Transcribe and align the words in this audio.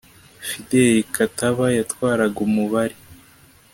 Fideli 0.47 0.97
Kataba 1.15 1.65
yatwaraga 1.77 2.37
Umubari 2.47 2.95